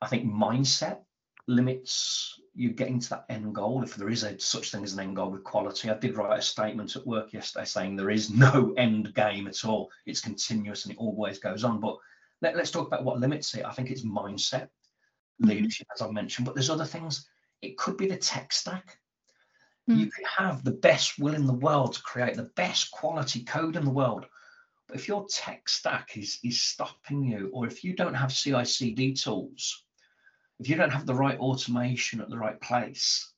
[0.02, 1.00] I think mindset
[1.48, 5.00] limits you getting to that end goal if there is a such thing as an
[5.02, 8.30] end goal with quality i did write a statement at work yesterday saying there is
[8.30, 11.98] no end game at all it's continuous and it always goes on but
[12.44, 14.70] let, us talk about what limits it i think it's mindset
[15.42, 15.48] Mhm.
[15.50, 17.28] leadership as i mentioned but there's other things
[17.62, 19.00] it could be the tech stack
[19.90, 19.98] Mm.
[19.98, 23.76] you could have the best will in the world to create the best quality code
[23.76, 24.26] in the world
[24.88, 28.64] but if your tech stack is is stopping you or if you don't have ci
[28.64, 29.84] cd tools
[30.60, 33.34] if you don't have the right automation at the right place,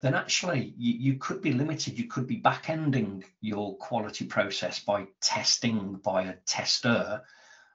[0.00, 1.98] then actually you, you could be limited.
[1.98, 7.22] You could be back ending your quality process by testing by a tester.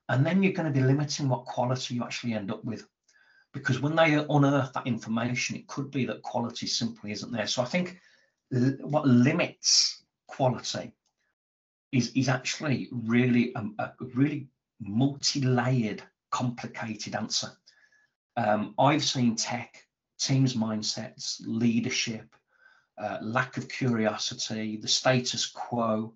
[0.10, 2.88] And then you're going to be limiting what quality you actually end up with.
[3.54, 7.48] Because when they unearth that information, it could be that quality simply isn't there.
[7.48, 8.00] So I think
[8.82, 10.94] what limits quality
[11.92, 14.48] is, is actually really a, a really
[14.80, 17.50] multi-layered, complicated answer.
[18.36, 19.84] Um, I've seen tech,
[20.20, 22.36] teams' mindsets, leadership,
[23.02, 26.14] uh, lack of curiosity, the status quo.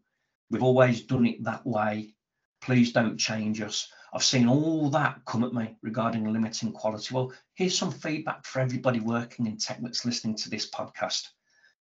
[0.50, 2.14] We've always done it that way.
[2.62, 3.92] Please don't change us.
[4.14, 7.14] I've seen all that come at me regarding limiting quality.
[7.14, 11.28] Well, here's some feedback for everybody working in tech that's listening to this podcast.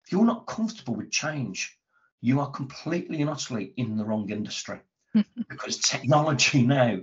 [0.06, 1.78] If you're not comfortable with change,
[2.22, 4.80] you are completely and utterly in the wrong industry
[5.50, 7.00] because technology now,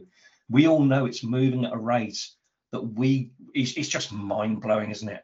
[0.48, 2.24] we all know it's moving at a rate
[2.72, 5.22] that we it's, it's just mind blowing, isn't it?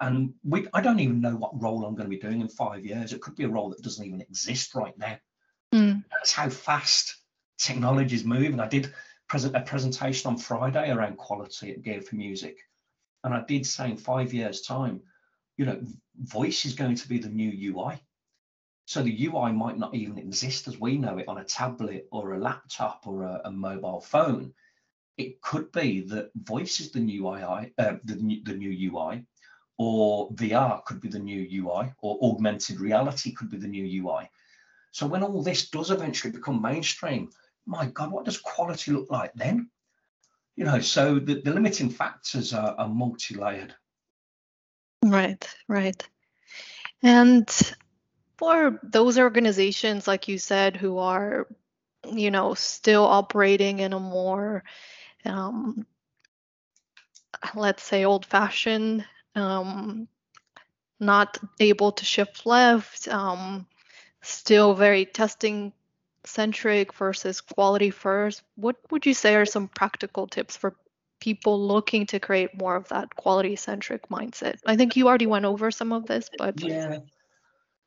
[0.00, 2.84] And we I don't even know what role I'm going to be doing in five
[2.84, 3.12] years.
[3.12, 5.18] It could be a role that doesn't even exist right now.
[5.74, 6.04] Mm.
[6.10, 7.16] That's how fast
[7.62, 8.60] technology is moving.
[8.60, 8.92] I did
[9.28, 12.56] present a presentation on Friday around quality at Gear4Music,
[13.24, 15.00] and I did say in five years' time,
[15.56, 15.80] you know,
[16.20, 18.02] voice is going to be the new UI.
[18.84, 22.32] So the UI might not even exist as we know it on a tablet or
[22.32, 24.52] a laptop or a, a mobile phone.
[25.16, 29.24] It could be that voice is the new UI, uh, the, the new UI,
[29.78, 34.28] or VR could be the new UI, or augmented reality could be the new UI.
[34.90, 37.30] So when all this does eventually become mainstream,
[37.66, 39.70] my God, what does quality look like then?
[40.56, 43.74] You know, so the, the limiting factors are, are multi-layered.
[45.04, 46.06] Right, right.
[47.02, 47.48] And
[48.36, 51.48] for those organizations, like you said, who are,
[52.12, 54.64] you know, still operating in a more,
[55.24, 55.86] um,
[57.54, 60.06] let's say, old-fashioned, um,
[61.00, 63.66] not able to shift left, um,
[64.20, 65.72] still very testing
[66.24, 70.76] centric versus quality first, what would you say are some practical tips for
[71.20, 74.58] people looking to create more of that quality centric mindset?
[74.66, 77.00] I think you already went over some of this, but Yeah.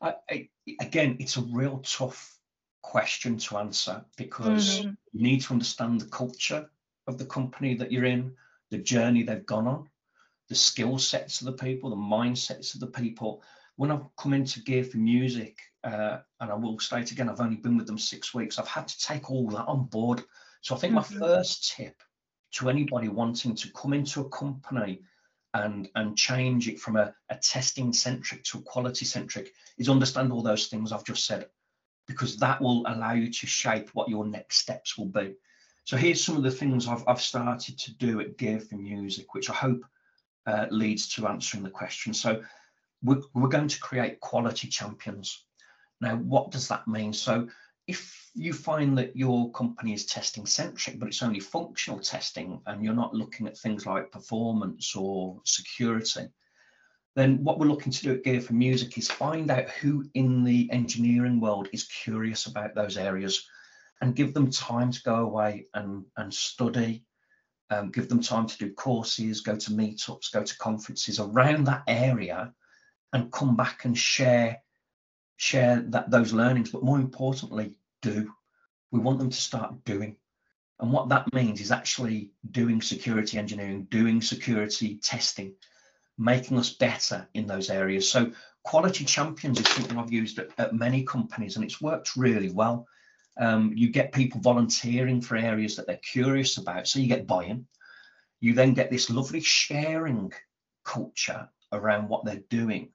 [0.02, 2.38] I, I, again, it's a real tough
[2.82, 4.98] question to answer because Mhm.
[5.14, 6.70] you need to understand the culture
[7.08, 8.36] of the company that you're in,
[8.70, 9.90] the journey they've gone on,
[10.50, 13.44] the skill sets of the people, the mindsets of the people.
[13.78, 17.88] When I've come into Gear4Music, uh, and I will state again, I've only been with
[17.88, 20.24] them six weeks, I've had to take all that on board.
[20.62, 22.02] So I think my first tip
[22.54, 25.02] to anybody wanting to come into a company
[25.54, 30.32] and and change it from a, a testing centric to a quality centric is understand
[30.32, 31.48] all those things I've just said
[32.08, 35.36] because that will allow you to shape what your next steps will be.
[35.86, 39.54] So here's some of the things I've, I've started to do at Gear4Music, which I
[39.54, 39.84] hope
[40.46, 42.14] uh, leads to answering the question.
[42.14, 42.42] So
[43.06, 45.46] we're, we're going to create quality champions.
[46.02, 47.14] Now, what does that mean?
[47.14, 47.48] So
[47.88, 52.84] if you find that your company is testing centric, but it's only functional testing and
[52.84, 56.28] you're not looking at things like performance or security,
[57.16, 61.40] then what we're looking to do at Gear4Music is find out who in the engineering
[61.40, 63.48] world is curious about those areas
[64.02, 67.06] and give them time to go away and, and study,
[67.70, 71.84] um, give them time to do courses, go to meetups, go to conferences around that
[71.88, 72.54] area
[73.16, 74.62] and come back and share
[75.38, 78.32] share that those learnings, but more importantly, do.
[78.92, 80.18] We want them to start doing.
[80.80, 85.56] And what that means is actually doing security engineering, doing security testing,
[86.18, 88.10] making us better in those areas.
[88.10, 88.32] So
[88.64, 92.88] quality champions is something I've used at, at many companies and it's worked really well.
[93.38, 96.88] Um, you get people volunteering for areas that they're curious about.
[96.88, 97.68] So you get buy-in.
[98.40, 100.32] You then get this lovely sharing
[100.84, 102.92] culture around what they're doing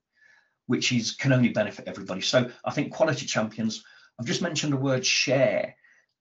[0.71, 2.21] which is can only benefit everybody.
[2.21, 3.85] So I think quality champions.
[4.17, 5.75] I've just mentioned the word share.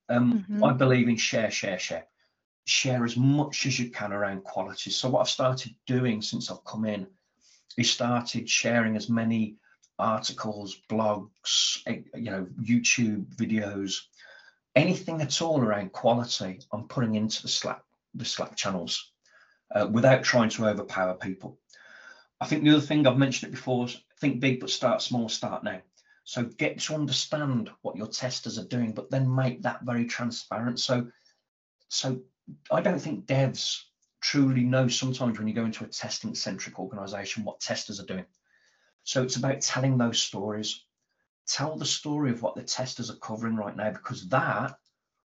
[0.08, 0.64] Um, mm-hmm.
[0.64, 2.06] I believe in share, share, share.
[2.64, 4.90] Share as much as you can around quality.
[4.90, 7.06] So what I've started doing since I've come in
[7.78, 9.54] is started sharing as many
[10.00, 14.00] articles, blogs, eh, you know, YouTube videos,
[14.74, 16.58] anything at all around quality.
[16.72, 17.82] I'm putting into the Slack
[18.14, 19.12] the Slack channels
[19.76, 21.60] uh, without trying to overpower people.
[22.40, 23.86] I think the other thing I've mentioned it before
[24.20, 25.80] think big but start small start now.
[26.24, 30.78] So get to understand what your testers are doing but then make that very transparent.
[30.78, 31.08] So
[31.88, 32.20] so
[32.70, 33.82] i don't think devs
[34.20, 38.26] truly know sometimes when you go into a testing centric organization what testers are doing.
[39.04, 40.84] So it's about telling those stories.
[41.46, 44.78] Tell the story of what the testers are covering right now because that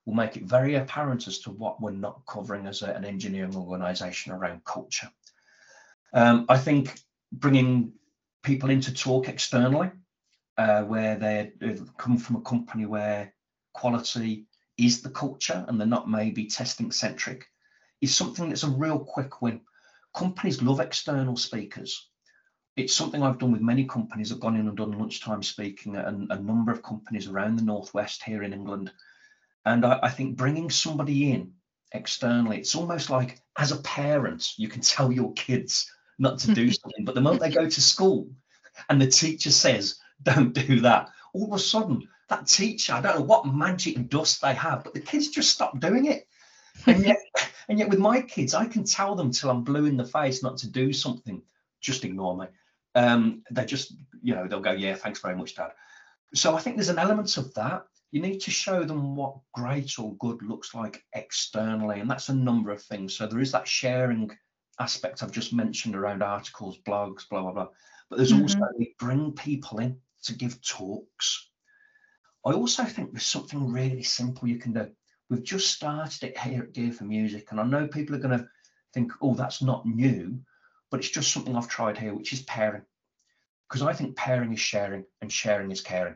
[0.06, 3.56] will make it very apparent as to what we're not covering as a, an engineering
[3.56, 5.10] organization around culture
[6.16, 7.00] um, i think
[7.32, 7.92] bringing
[8.46, 9.92] people in to talk externally,
[10.58, 11.52] uh, where they
[11.98, 13.34] come from a company where
[13.74, 14.46] quality
[14.78, 17.46] is the culture and they're not maybe testing centric,
[18.02, 19.60] is something that's a real quick win.
[20.16, 22.08] Companies love external speakers.
[22.78, 24.32] It's something I've done with many companies.
[24.32, 27.64] I've gone in and done lunchtime speaking at a, a number of companies around the
[27.64, 28.92] Northwest here in England.
[29.66, 31.54] And I, I think bringing somebody in
[31.94, 36.72] externally, it's almost like as a parent, you can tell your kids not to do
[36.72, 37.06] something.
[37.06, 38.30] But the moment they go to school
[38.90, 43.20] and the teacher says, don't do that, all of a sudden, that teacher, I don't
[43.20, 46.28] know what magic dust they have, but the kids just stop doing it.
[46.88, 47.20] And yet,
[47.70, 50.42] and yet with my kids, I can tell them till I'm blue in the face
[50.42, 51.42] not to do something.
[51.82, 52.48] Just ignore me.
[52.96, 55.72] Um, they just, you know, they'll go, yeah, thanks very much, dad.
[56.34, 57.84] So I think there's an element of that.
[58.12, 62.34] You need to show them what great or good looks like externally, and that's a
[62.34, 63.16] number of things.
[63.16, 64.32] So there is that sharing
[64.80, 67.68] aspect I've just mentioned around articles, blogs, blah, blah, blah.
[68.10, 68.44] But there's mm-hmm.
[68.44, 71.50] also we bring people in to give talks.
[72.46, 74.92] I also think there's something really simple you can do.
[75.30, 78.48] We've just started it here at Gear4Music, and I know people are going to
[78.94, 80.40] think, oh, that's not new,
[80.92, 82.84] but it's just something I've tried here, which is pairing.
[83.68, 86.16] Because I think pairing is sharing and sharing is caring.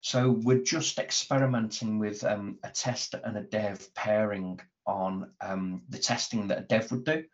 [0.00, 5.98] So we're just experimenting with um, a tester and a dev pairing on um, the
[5.98, 7.24] testing that a dev would do.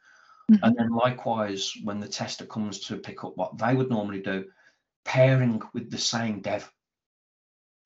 [0.51, 0.65] Mm-hmm.
[0.65, 4.45] And then likewise, when the tester comes to pick up what they would normally do,
[5.05, 6.71] pairing with the same dev.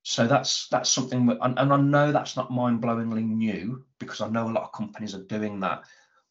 [0.02, 4.28] So that's that's something, that, and, and I know that's not mind-blowingly new because I
[4.28, 5.82] know a lot of companies are doing that.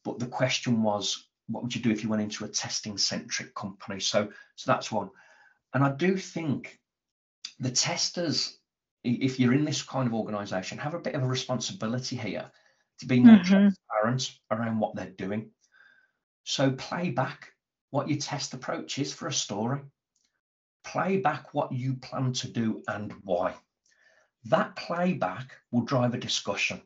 [0.03, 3.99] But the question was, what would you do if you went into a testing-centric company?
[3.99, 5.09] So so that's one.
[5.73, 6.79] And I do think
[7.59, 8.57] the testers,
[9.03, 12.51] if you're in this kind of organization, have a bit of a responsibility here
[12.99, 13.51] to be more mm-hmm.
[13.51, 15.51] transparent around what they're doing.
[16.49, 17.51] So play back
[17.89, 19.82] what your test approach is for a story.
[20.86, 23.53] Play back what you plan to do and why.
[24.45, 26.82] That playback will drive a discussion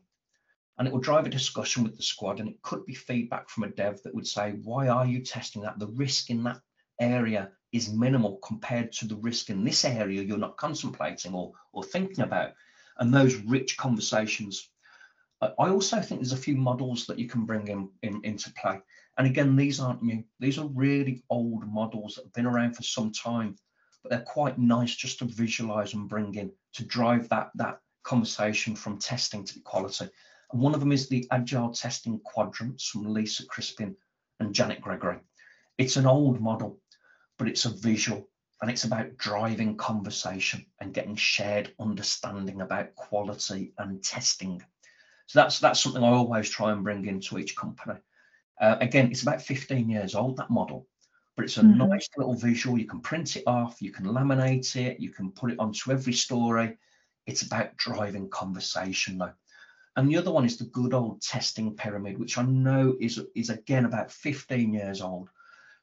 [0.78, 3.62] and it will drive a discussion with the squad and it could be feedback from
[3.62, 6.58] a dev that would say why are you testing that the risk in that
[6.98, 11.84] area is minimal compared to the risk in this area you're not contemplating or or
[11.84, 12.52] thinking about
[12.98, 14.70] and those rich conversations
[15.40, 18.80] i also think there's a few models that you can bring in, in into play
[19.18, 20.24] and again, these aren't new.
[20.40, 23.56] These are really old models that have been around for some time,
[24.02, 28.74] but they're quite nice just to visualize and bring in to drive that, that conversation
[28.74, 30.08] from testing to quality.
[30.52, 33.96] And one of them is the Agile Testing Quadrants from Lisa Crispin
[34.40, 35.18] and Janet Gregory.
[35.78, 36.80] It's an old model,
[37.38, 38.28] but it's a visual
[38.62, 44.62] and it's about driving conversation and getting shared understanding about quality and testing.
[45.26, 47.98] So that's that's something I always try and bring into each company.
[48.60, 50.86] Uh, again, it's about 15 years old, that model,
[51.36, 51.88] but it's a mm-hmm.
[51.88, 52.78] nice little visual.
[52.78, 56.12] You can print it off, you can laminate it, you can put it onto every
[56.12, 56.76] story.
[57.26, 59.32] It's about driving conversation though.
[59.96, 63.50] And the other one is the good old testing pyramid, which I know is, is
[63.50, 65.28] again about 15 years old.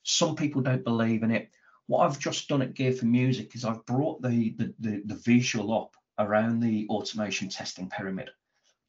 [0.03, 1.51] Some people don't believe in it.
[1.85, 5.95] What I've just done at Gear4Music is I've brought the, the, the, the visual up
[6.17, 8.29] around the automation testing pyramid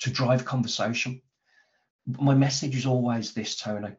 [0.00, 1.20] to drive conversation.
[2.06, 3.90] My message is always this, Tony.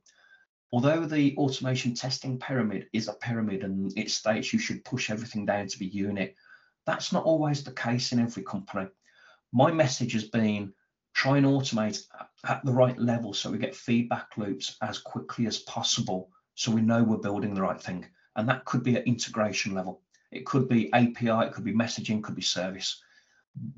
[0.74, 5.46] Although the automation testing pyramid is a pyramid and it states you should push everything
[5.46, 6.36] down to be unit,
[6.86, 8.88] that's not always the case in every company.
[9.52, 10.74] My message has been
[11.14, 12.08] try and automate
[12.46, 16.82] at the right level so we get feedback loops as quickly as possible so we
[16.82, 18.08] know we're building the right thing.
[18.36, 20.02] And that could be at integration level.
[20.32, 23.04] It could be API, it could be messaging, could be service.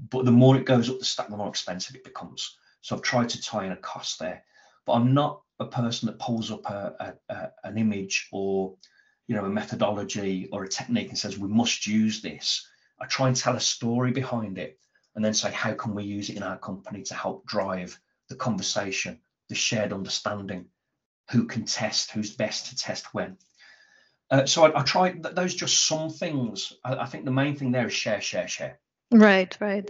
[0.09, 2.57] But the more it goes up the stack, the more expensive it becomes.
[2.83, 4.43] So I've tried to tie in a cost there.
[4.85, 8.75] But I'm not a person that pulls up a, a, a, an image or
[9.27, 12.67] you know a methodology or a technique and says we must use this.
[12.99, 14.77] I try and tell a story behind it
[15.15, 18.35] and then say, how can we use it in our company to help drive the
[18.35, 19.19] conversation,
[19.49, 20.65] the shared understanding,
[21.31, 23.37] who can test, who's best to test when.
[24.29, 26.73] Uh, so I, I try those just some things.
[26.83, 28.79] I, I think the main thing there is share, share, share.
[29.11, 29.89] Right, right.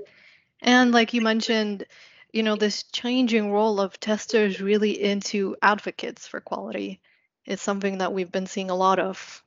[0.62, 1.86] And like you mentioned,
[2.34, 7.00] you know, this changing role of testers really into advocates for quality
[7.46, 9.44] is something that we've been seeing a lot of.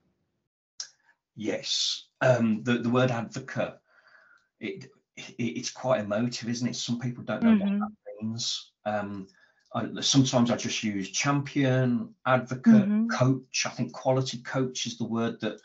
[1.34, 2.06] Yes.
[2.20, 3.74] Um, the, the word advocate,
[4.60, 6.76] it, it's quite emotive, isn't it?
[6.76, 7.80] Some people don't know mm-hmm.
[7.80, 8.70] what that means.
[8.84, 9.26] Um,
[9.74, 13.08] I, sometimes I just use champion, advocate, mm-hmm.
[13.08, 13.64] coach.
[13.66, 15.58] I think quality coach is the word that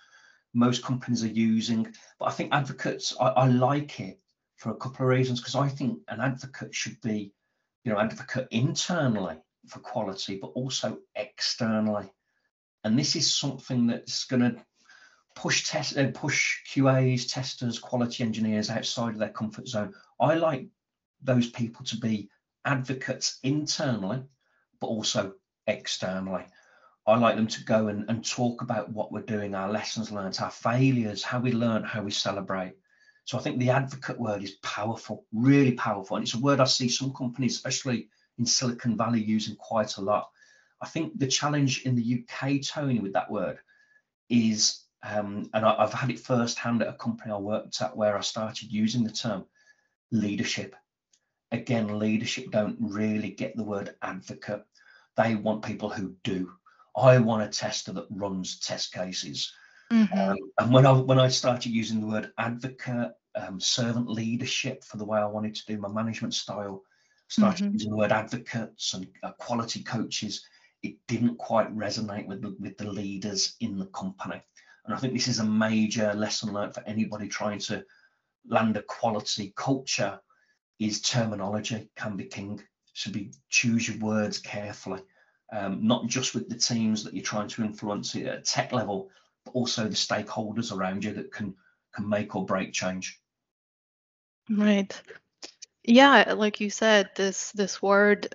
[0.55, 1.93] most companies are using.
[2.17, 4.19] But I think advocates, I, I like it
[4.61, 7.33] for a couple of reasons because I think an advocate should be,
[7.83, 9.37] you know, advocate internally
[9.67, 12.07] for quality, but also externally.
[12.83, 14.63] And this is something that's going to
[15.33, 19.95] push test uh, push QAs, testers, quality engineers outside of their comfort zone.
[20.19, 20.67] I like
[21.23, 22.29] those people to be
[22.63, 24.21] advocates internally,
[24.79, 25.33] but also
[25.65, 26.45] externally.
[27.07, 30.37] I like them to go and, and talk about what we're doing, our lessons learned,
[30.39, 32.75] our failures, how we learn, how we celebrate.
[33.25, 36.17] So I think the advocate word is powerful, really powerful.
[36.17, 40.01] And it's a word I see some companies, especially in Silicon Valley, using quite a
[40.01, 40.29] lot.
[40.81, 43.59] I think the challenge in the UK, Tony, with that word
[44.29, 48.17] is um, and I, have had it firsthand at a company I worked at where
[48.17, 49.45] I started using the term
[50.11, 50.75] leadership.
[51.51, 54.63] Again, leadership don't really get the word advocate.
[55.17, 56.51] They want people who do.
[56.95, 59.53] I want a tester that runs test cases.
[59.91, 60.19] Mm-hmm.
[60.19, 64.97] Um, and when I when I started using the word advocate, um, servant leadership for
[64.97, 66.81] the way I wanted to do my management style,
[67.27, 67.73] started mm-hmm.
[67.73, 70.45] using the word advocates and uh, quality coaches.
[70.83, 74.41] It didn't quite resonate with the, with the leaders in the company.
[74.85, 77.83] And I think this is a major lesson learned for anybody trying to
[78.47, 80.19] land a quality culture
[80.79, 82.61] is terminology can be king.
[82.93, 85.01] So be choose your words carefully,
[85.53, 89.09] um, not just with the teams that you're trying to influence at a tech level,
[89.51, 91.55] but also the stakeholders around you that can
[91.93, 93.19] can make or break change.
[94.49, 94.99] Right.
[95.83, 98.27] Yeah, like you said, this this word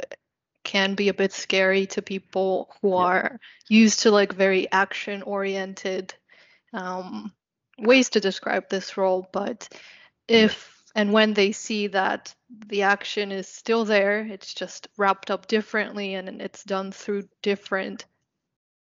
[0.65, 2.97] can be a bit scary to people who yeah.
[2.97, 6.13] are used to like very action oriented
[6.73, 7.33] um,
[7.79, 9.69] ways to describe this role, but
[10.27, 12.35] if and when they see that
[12.67, 18.07] the action is still there, it's just wrapped up differently and it's done through different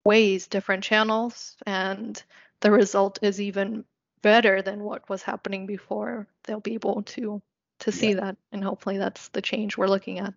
[0.05, 2.23] ways, different channels, and
[2.61, 3.85] the result is even
[4.23, 7.43] better than what was happening before, they'll be able to
[7.81, 8.21] to see yeah.
[8.21, 10.35] that, and hopefully that's the change we're looking at.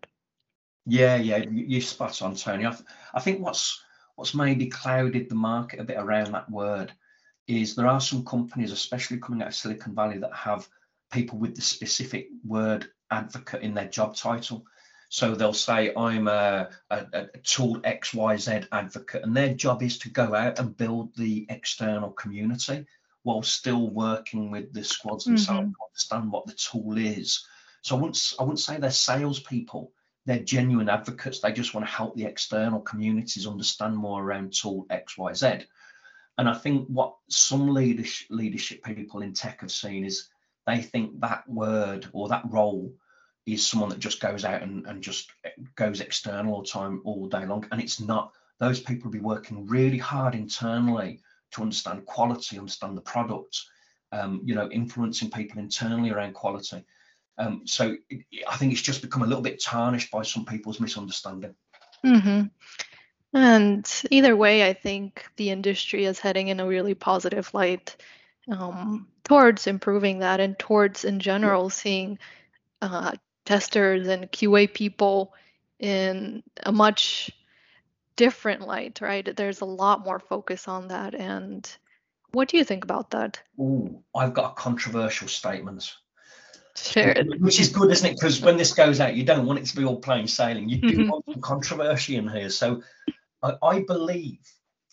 [0.85, 2.65] Yeah, yeah, you spot on, Tony.
[2.65, 2.83] I, th-
[3.13, 3.81] I think what's
[4.15, 6.93] what's maybe clouded the market a bit around that word
[7.47, 10.67] is there are some companies, especially coming out of Silicon Valley, that have
[11.11, 14.65] people with the specific word advocate in their job title.
[15.13, 20.09] So they'll say, I'm a, a, a, tool XYZ advocate, and their job is to
[20.09, 22.87] go out and build the external community
[23.21, 25.69] while still working with the squads themselves mm-hmm.
[25.69, 27.45] to understand what the tool is.
[27.83, 29.91] So I wouldn't, I wouldn't say they're salespeople,
[30.25, 31.41] they're genuine advocates.
[31.41, 35.63] They just want to help the external communities understand more around tool XYZ.
[36.39, 40.27] And I think what some leadership, leadership people in tech have seen is
[40.65, 42.91] they think that word or that role
[43.45, 45.31] is someone that just goes out and, and just
[45.75, 47.65] goes external all the time, all day long.
[47.71, 48.31] And it's not.
[48.59, 51.21] those people will be working really hard internally
[51.51, 53.61] to understand quality, understand the product,
[54.11, 56.83] um, you know, influencing people internally around quality.
[57.37, 60.79] Um, so it, I think it's just become a little bit tarnished by some people's
[60.79, 61.55] misunderstanding.
[62.05, 62.43] Mm-hmm.
[63.35, 67.95] And either way, I think the industry is heading in a really positive light
[68.51, 72.19] um, towards improving that and towards, in general, seeing
[72.81, 73.13] uh,
[73.45, 75.33] testers and QA people
[75.79, 77.31] in a much
[78.15, 79.35] different light, right?
[79.35, 81.15] There's a lot more focus on that.
[81.15, 81.69] And
[82.31, 83.41] what do you think about that?
[83.59, 85.93] Oh, I've got a controversial statement.
[86.75, 87.13] Sure.
[87.39, 88.15] Which is good, isn't it?
[88.15, 90.69] Because when this goes out, you don't want it to be all plain sailing.
[90.69, 91.09] You do mm-hmm.
[91.09, 92.49] want some controversy in here.
[92.49, 92.81] So
[93.43, 94.39] I, I, believe,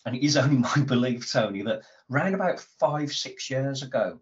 [0.05, 1.81] and it is only my belief, Tony, that
[2.11, 4.19] around about five, six years ago,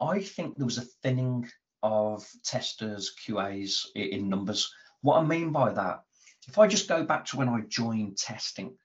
[0.00, 1.48] I think there was a thinning
[1.82, 4.72] of testers, QAs in numbers.
[5.02, 6.04] What I mean by that,
[6.48, 8.76] if I just go back to when I joined testing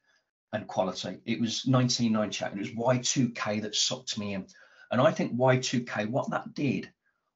[0.54, 4.46] and quality, it was 1998 and it was Y2K that sucked me in.
[4.91, 6.91] And I think Y2K, what that did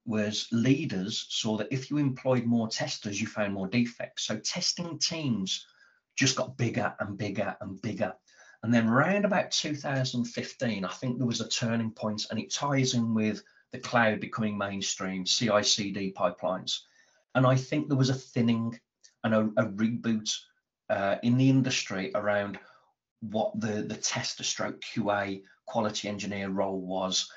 [0.05, 4.23] was leaders saw that if you employed more testers, you found more defects.
[4.23, 5.65] So testing teams
[6.15, 8.13] just got bigger and bigger and bigger.
[8.63, 12.93] And then around about 2015, I think there was a turning point and it ties
[12.93, 13.41] in with
[13.71, 16.79] the cloud becoming mainstream, CI CD pipelines.
[17.35, 18.79] And I think there was a thinning
[19.23, 20.33] and a, a reboot
[20.89, 22.59] uh, in the industry around
[23.21, 27.29] what the, the tester stroke QA quality engineer role was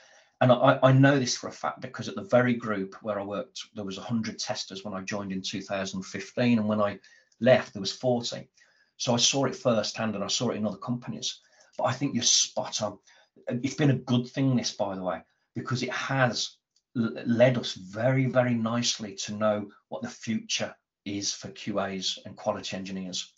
[0.42, 3.22] and I, I, know this for a fact because at the very group where I
[3.22, 6.98] worked, there was 100 testers when I joined in 2015, and when I
[7.38, 8.48] left, there was 40.
[8.96, 11.38] So I saw it firsthand, and I saw it in other companies.
[11.78, 12.98] But I think you're spot on.
[13.46, 15.22] It's been a good thing, this, by the way,
[15.54, 16.56] because it has
[16.94, 20.74] led us very, very nicely to know what the future
[21.04, 23.32] is for QAs and quality engineers.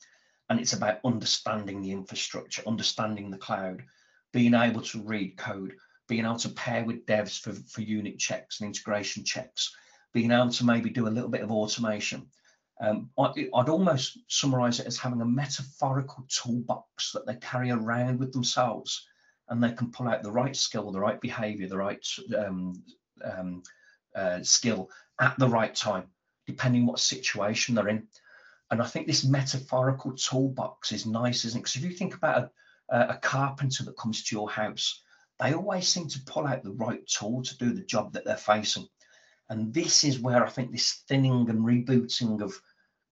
[0.51, 3.83] And it's about understanding the infrastructure, understanding the cloud,
[4.33, 5.75] being able to read code,
[6.09, 9.75] being able to pair with devs for, for unit checks and integration checks,
[10.13, 12.27] being able to maybe do a little bit of automation.
[12.81, 18.19] Um, I, would almost summarize it as having a metaphorical toolbox that they carry around
[18.19, 19.07] with themselves
[19.49, 22.83] and they can pull out the right skill, the right behavior, the right um,
[23.25, 23.63] um,
[24.15, 24.91] uh, skill
[25.21, 26.05] at the right time,
[26.47, 28.07] depending what situation they're in.
[28.71, 31.63] And I think this metaphorical toolbox is nice, isn't it?
[31.63, 32.51] Because if you think about
[32.91, 35.03] a, a carpenter that comes to your house,
[35.39, 38.37] they always seem to pull out the right tool to do the job that they're
[38.37, 38.87] facing.
[39.51, 42.59] And this is where I think this thinning and rebooting of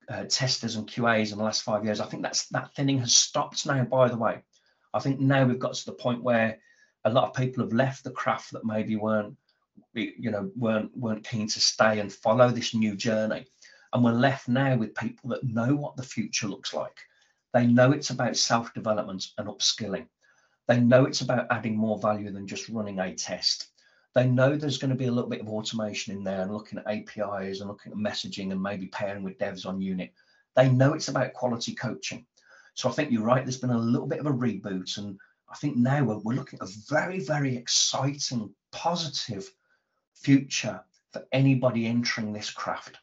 [0.10, 3.14] uh, testers and QAs in the last five years, I think that's that thinning has
[3.14, 4.44] stopped now, by the way.
[4.96, 6.58] I think now we've got to the point where
[7.04, 9.36] a lot of people have left the craft that maybe weren't,
[9.94, 13.46] you know, weren't weren't keen to stay and follow this new journey.
[13.92, 16.98] And we're left now with people that know what the future looks like.
[17.54, 20.08] They know it's about self-development and upskilling.
[20.68, 23.68] They know it's about adding more value than just running a test.
[24.14, 26.80] They know there's going to be a little bit of automation in there and looking
[26.80, 30.14] at APIs and looking at messaging and maybe pairing with devs on unit.
[30.56, 32.26] They know it's about quality coaching.
[32.76, 33.44] So I think you're right.
[33.44, 34.98] There's been a little bit of a reboot.
[34.98, 35.18] And
[35.50, 39.50] I think now we're, we're looking at a very, very exciting, positive
[40.14, 42.98] future for anybody entering this craft.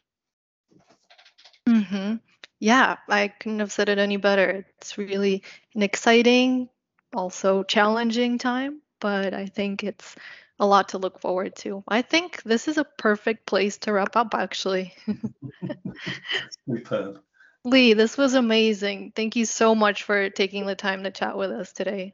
[1.67, 2.15] Mm-hmm.
[2.59, 4.65] Yeah, I couldn't have said it any better.
[4.77, 5.43] It's really
[5.75, 6.69] an exciting,
[7.13, 10.15] also challenging time, but I think it's
[10.59, 11.83] a lot to look forward to.
[11.87, 14.93] I think this is a perfect place to wrap up, actually.
[16.69, 17.19] Superb.
[17.65, 19.13] Leigh, this was amazing.
[19.15, 22.13] Thank you so much for taking the time to chat with us today.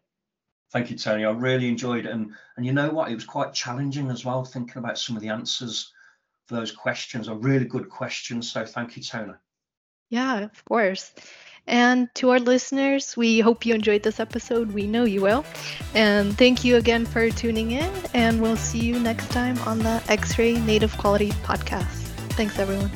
[0.72, 1.26] Thank you, Tony.
[1.26, 2.12] I really enjoyed it.
[2.12, 3.12] And, and you know what?
[3.12, 5.92] It was quite challenging as well, thinking about some of the answers
[6.50, 8.52] for those questions are really good questions.
[8.52, 9.34] So thank you, Tony.
[10.10, 11.14] Yeah, of course.
[11.68, 14.72] And to our listeners, we hope you enjoyed this episode.
[14.72, 15.46] We know you will.
[15.94, 17.92] And thank you again for tuning in.
[18.16, 22.08] And we'll see you next time on the X Ray Native Quality Podcast.
[22.34, 22.90] Thanks, everyone.